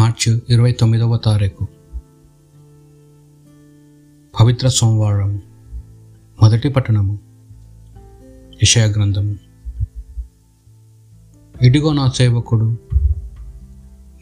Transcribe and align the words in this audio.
మార్చి 0.00 0.42
ఇరవై 0.50 0.72
తొమ్మిదవ 0.72 1.16
తారీఖు. 1.16 1.66
పవిత్ర 4.40 4.68
సోమవారం 4.68 5.42
మొదటి 6.42 6.68
పట్టణము 6.68 7.18
గ్రంథము. 8.78 9.36
ఇడిగో 11.62 11.92
నా 11.92 12.08
సేవకుడు 12.08 12.78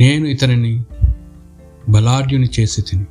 నేను 0.00 0.26
ఇతనిని 0.26 0.84
బలాఢ్యుని 1.88 2.48
చేసి 2.60 2.82
తిని 2.82 3.06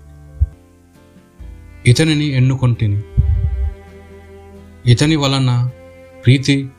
ఇతనిని 1.88 2.26
ఎన్నుకొంటిని 2.26 3.02
ఇతని 4.86 5.16
వలన 5.16 5.70
ప్రీతి 6.26 6.70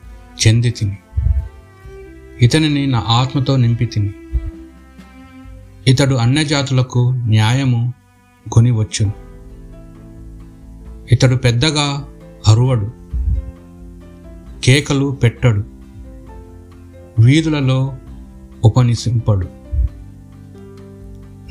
చెంది 0.47 0.71
తిని 0.71 0.97
ఇతనిని 2.41 2.87
నా 2.87 3.03
ఆత్మతో 3.07 3.55
నింపి 3.55 3.85
తిని 3.85 4.13
ఇతడు 5.87 6.15
అన్యజాతులకు 6.15 7.11
న్యాయము 7.11 7.93
కొనివచ్చును. 8.51 9.11
ఇతడు 11.11 11.35
పెద్దగా 11.35 12.07
అరువడు 12.47 12.91
కేకలు 14.63 15.17
పెట్టడు 15.23 15.63
వీధులలో 17.19 17.95
ఉపనిసింపడు 18.63 19.47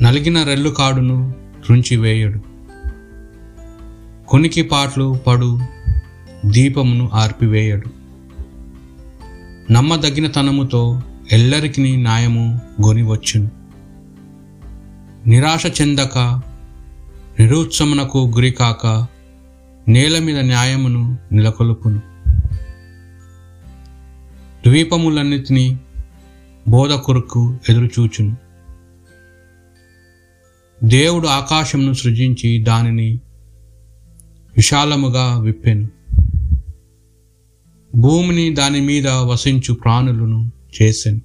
నలిగిన 0.01 0.43
రెల్లు 0.43 0.69
కాడును 0.69 1.33
రుంచివేయడు. 1.69 2.39
కొనికి 4.27 4.61
పాటలు 4.61 5.19
పడు 5.27 5.59
దీపమును 6.45 7.09
ఆర్పివేయడు. 7.13 7.89
నమ్మదగిన 9.73 10.27
తనముతో 10.27 11.01
ఎల్లరికి 11.31 11.97
న్యాయము 11.97 12.61
గొనివచ్చును. 12.85 13.64
నిరాశ 15.27 15.81
చెందక 15.81 16.17
నిరుత్సమునకు 17.39 18.31
గురికాక 18.35 19.07
నేల 19.87 20.19
మీద 20.19 20.39
న్యాయమును 20.39 21.17
నెలకొల్పును. 21.31 22.01
ద్వీపములన్నిటినీ 24.63 25.79
బోధ 26.67 26.93
కొరకు 26.93 27.57
ఎదురుచూచును. 27.69 28.37
దేవుడు 30.83 31.27
ఆకాశమును 31.27 31.93
సృజించి 31.93 32.63
దానిని 32.63 33.19
విశాలముగా 34.57 35.39
విప్పెను. 35.39 35.89
భూమిని 37.95 38.55
దాని 38.55 38.81
మీద 38.81 39.07
వసించు 39.07 39.73
ప్రాణులను 39.73 40.51
చేశాను 40.81 41.21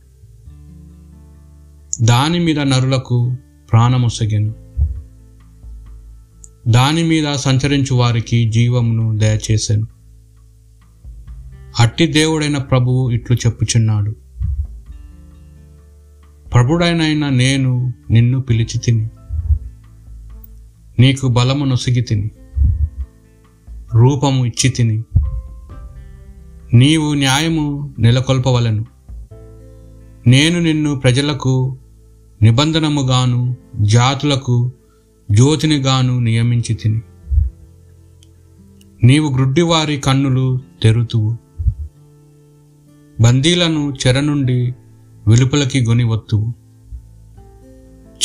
దాని 2.02 2.38
మీద 2.38 2.60
నరులకు 2.60 3.36
ప్రాణముసగెను. 3.72 4.54
దాని 6.68 7.02
మీద 7.02 7.34
సంచరించు 7.34 7.94
వారికి 7.94 8.50
జీవమును 8.50 9.18
దయచేశాను 9.18 9.86
అట్టి 11.80 12.06
దేవుడైన 12.06 12.58
ప్రభువు 12.58 13.10
ఇట్లు 13.10 13.36
చెప్పుచున్నాడు. 13.36 14.16
ప్రభుడైన 16.54 17.28
నేను 17.28 17.94
నిన్ను 18.10 18.40
పిలిచి 18.40 18.78
తిని 18.78 19.10
నీకు 20.98 21.28
బలము 21.28 21.64
నొసిగి 21.64 22.00
తిని 22.00 22.30
రూపము 23.94 24.46
ఇచ్చి 24.46 24.70
తిని 24.70 25.04
నీవు 26.74 27.14
న్యాయము 27.14 27.94
నెలకొల్పవలను. 27.98 28.86
నేను 30.26 30.60
నిన్ను 30.60 30.96
ప్రజలకు 30.96 31.78
నిబంధనముగాను 32.42 33.56
జాతులకు 33.80 34.72
జ్యోతినిగాను 35.30 36.18
నియమించి 36.18 36.74
తిని. 36.74 37.00
నీవు 39.06 39.34
గ్రుడ్డివారి 39.34 39.96
కన్నులు 39.96 40.60
తెరుతువు. 40.82 41.36
బందీలను 43.20 43.94
చెర 44.06 44.20
నుండి 44.20 44.74
వెలుపలకి 45.28 45.84
గొనివత్తువు. 45.84 46.54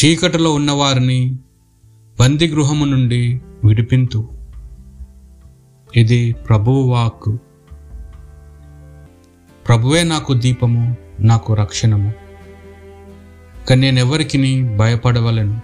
చీకటిలో 0.06 0.54
ఉన్నవారిని 0.54 1.40
బందీ 2.20 2.48
గృహము 2.48 2.86
నుండి 2.86 3.42
విడిపింతు. 3.64 4.30
ఇది 5.96 6.34
ప్రభువు 6.34 6.84
వాక్కు. 6.84 7.40
ప్రభువే 9.68 10.04
నాకు 10.04 10.34
దీపము 10.34 10.96
నాకు 11.20 11.54
రక్షణము. 11.54 12.25
కానీ 13.70 13.82
నేనెవరికి 13.82 14.64
భయపడవలను? 14.78 15.62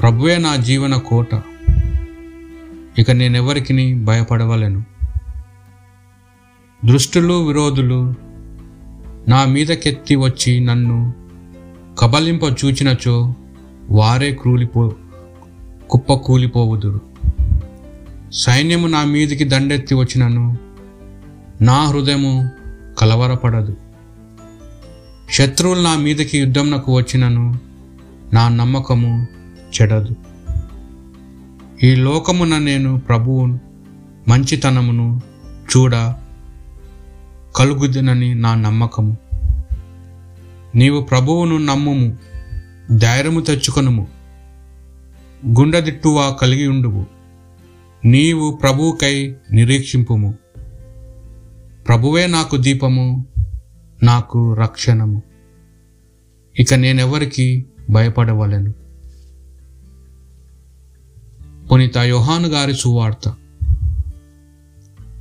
ప్రభువే 0.00 0.38
నా 0.38 0.56
జీవన 0.56 0.96
కోట. 0.96 1.28
ఇక 2.98 3.10
నేను 3.10 3.36
ఎవరికి 3.36 4.04
భయపడవలను? 4.04 4.84
దృష్టులు 6.84 7.34
విరోధులు 7.46 8.14
నా 9.28 9.44
మీదకెత్తి 9.44 10.16
వచ్చి 10.16 10.60
నన్ను 10.60 11.14
కబలింప 11.98 12.42
చూచినచో 12.44 13.34
వారే 13.90 14.32
క్రూలిపో 14.32 14.92
కుప్ప 15.90 16.12
కూలిపోవుదురు 16.12 17.00
సైన్యము 18.32 18.86
నా 18.86 19.04
మీదికి 19.04 19.44
దండెత్తి 19.44 19.94
వచ్చినను 19.94 20.58
నా 21.60 21.84
హృదయము 21.84 22.50
కలవరపడదు. 22.98 23.76
శత్రువులు 25.32 25.80
నా 25.80 25.96
మీదకి 25.96 26.38
యుద్ధంనకు 26.38 26.96
వచ్చినను. 26.96 27.58
నా 28.32 28.48
నమ్మకము 28.48 29.26
చెడదు. 29.82 30.16
ఈ 31.82 31.94
లోకమున 31.94 32.58
నేను 32.58 32.98
ప్రభువు 32.98 33.46
మంచితనమును 34.30 35.20
చూడ 35.44 35.96
కలుగుదనని 37.56 38.34
నా 38.34 38.54
నమ్మకము. 38.54 39.16
నీవు 40.74 41.00
ప్రభువును 41.00 41.58
నమ్ముము 41.58 42.18
ధైర్యము 42.96 43.40
తెచ్చుకొనుము. 43.40 44.06
గుండెదిట్టువా 45.46 46.30
కలిగి 46.30 46.66
ఉండువు 46.66 47.06
నీవు 48.04 48.52
ప్రభువుకై 48.52 49.34
నిరీక్షింపుము. 49.52 50.34
ప్రభువే 51.88 52.26
నాకు 52.26 52.56
దీపము 52.56 53.26
నాకు 54.02 54.54
రక్షణము. 54.54 55.22
ఇక 56.58 56.74
నేనెవరికి 56.74 57.66
భయపడవలను? 57.90 58.74
పునీత 61.66 61.98
యోహాను 61.98 62.48
గారి 62.48 62.74
సువార్త. 62.74 63.34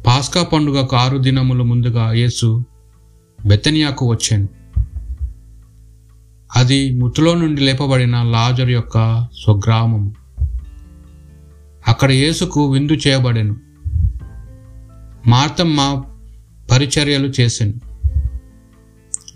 పాస్కా 0.08 0.44
పండుగకు 0.44 0.96
ఆరు 0.96 1.18
దినముల 1.18 1.62
ముందుగా 1.62 2.14
యేసు 2.14 2.66
బెతనియాకు 3.48 4.10
వచ్చాను. 4.10 4.50
అది 6.56 7.00
మృతులో 7.00 7.36
నుండి 7.36 7.62
లేపబడిన 7.62 8.22
లాజర్ 8.22 8.70
యొక్క 8.70 9.28
స్వగ్రామం 9.44 10.14
అక్కడ 11.88 12.12
యేసుకు 12.12 12.72
విందు 12.72 12.94
చేయబడెను. 12.94 13.56
మార్తమ్మ 15.28 16.04
పరిచర్యలు 16.72 17.34
చేశాను 17.40 17.91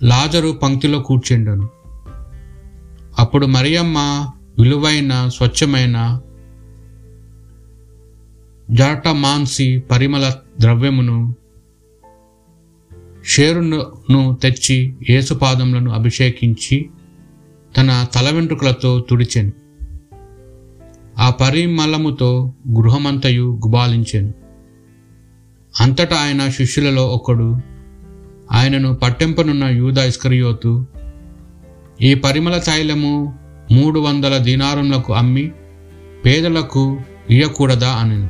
లాజరు 0.04 0.52
పంక్తిలో 0.52 1.00
కూర్చుండెను. 1.00 1.70
అప్పుడు 3.20 3.46
మరియమ్మ 3.46 4.30
విలువైన 4.60 5.28
స్వచ్ఛమైన 5.28 6.22
జటమాన్సి 8.72 9.80
పరిమళ 9.80 10.34
ద్రవ్యమును 10.60 11.36
షేరును 13.26 14.38
తెచ్చి 14.44 14.96
ఏసుపాదములను 15.10 15.92
అభిషేకించి 15.92 16.90
తన 17.78 18.08
తల 18.14 18.30
వెంట్రుకలతో 18.30 19.00
తుడిచెను. 19.00 19.52
ఆ 21.18 21.30
పరిమళముతో 21.30 22.54
గృహమంతయు 22.70 23.60
గుబాలించెను. 23.66 24.34
అంతటా 25.80 26.16
ఆయన 26.16 26.50
శిష్యులలో 26.50 27.08
ఒకడు 27.08 27.75
ఆయనను 28.56 28.96
పట్టెంపనున్న 28.96 29.66
యూదా 29.66 30.06
ఇస్కరియోతు 30.06 30.88
ఈ 32.02 32.14
పరిమళ 32.14 32.58
తైలము 32.58 33.40
మూడు 33.72 34.00
వందల 34.00 34.38
దినారములకు 34.38 35.14
అమ్మి 35.14 35.52
పేదలకు 36.26 37.00
ఇయ్యకూడదా 37.30 37.90
అనెను. 37.90 38.30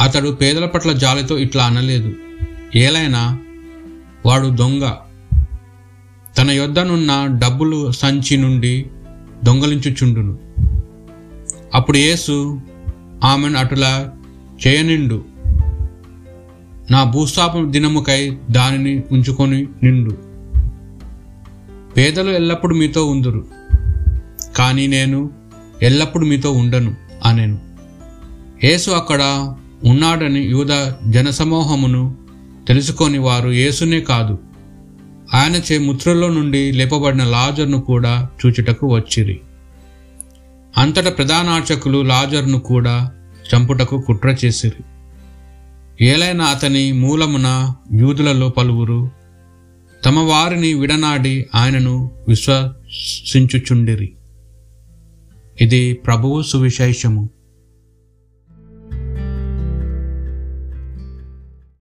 అతడు 0.00 0.28
పేదల 0.28 0.64
పట్ల 0.64 0.92
జాలితో 0.92 1.38
ఇట్లా 1.38 1.64
అనలేదు. 1.64 2.12
ఏలైనా 2.74 3.38
వాడు 4.26 4.46
దొంగ. 4.46 4.92
తన 6.38 6.50
యొద్దనున్న 6.50 7.40
డబ్బులు 7.42 7.92
సంచి 7.92 8.36
నుండి 8.36 8.86
దొంగలించుచుండును. 9.44 10.38
అప్పుడు 11.74 11.96
యేసు 11.96 12.60
ఆమెను 13.24 13.58
అటులా 13.58 14.12
చేయనిండు. 14.66 15.33
నా 16.90 17.04
భూస్థాపన 17.04 17.70
దినముకై 17.70 18.38
దానిని 18.50 19.02
ఉంచుకొని 19.12 19.66
నిండు. 19.82 20.18
పేదలు 21.96 22.30
ఎల్లప్పుడూ 22.30 22.76
మీతో 22.76 23.06
ఉందురు. 23.06 23.46
కానీ 24.56 24.86
నేను 24.86 25.30
ఎల్లప్పుడూ 25.82 26.26
మీతో 26.26 26.52
ఉండను 26.52 26.94
అనెను. 27.24 27.58
యేసు 28.64 28.90
అక్కడ 28.90 29.54
ఉన్నాడని 29.84 30.40
యూద 30.40 30.92
జనసమూహమును 31.08 32.16
తెలుసుకొని 32.68 33.18
వారు 33.18 33.50
యేసునే 33.50 34.00
కాదు. 34.00 34.38
ఆయనచే 35.34 35.78
ముత్రుల్లో 35.78 36.28
నుండి 36.28 36.72
లేపబడిన 36.72 37.24
లాజర్ను 37.24 37.80
కూడా 37.80 38.28
చూచుటకు 38.46 38.94
వచ్చిరి. 38.94 39.40
అంతట 40.78 41.16
ప్రధానార్చకులు 41.16 42.02
లాజర్ను 42.02 42.58
కూడా 42.58 43.10
చంపుటకు 43.54 44.00
కుట్ర 44.00 44.36
చేసిరి. 44.44 44.93
ఏలైనా 46.00 46.44
అతని 46.44 46.92
మూలమున 46.92 47.74
యూదులలో 47.92 48.48
పలువురు 48.48 49.10
తమ 50.04 50.18
వారిని 50.18 50.74
విడనాడి 50.74 51.46
ఆయనను 51.54 52.10
విశ్వసించుచుండిరి. 52.28 54.12
ఇది 55.60 55.94
ప్రభువు 55.94 56.42
సువిశేషము. 56.42 57.30